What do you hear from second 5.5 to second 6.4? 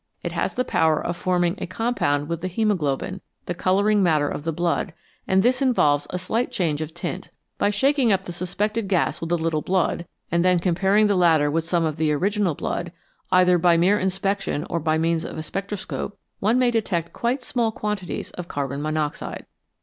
involves a